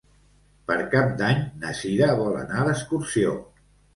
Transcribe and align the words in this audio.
Per 0.71 0.77
Cap 0.93 1.11
d'Any 1.19 1.43
na 1.65 1.75
Cira 1.81 2.09
vol 2.21 2.39
anar 2.39 2.65
d'excursió. 2.69 3.37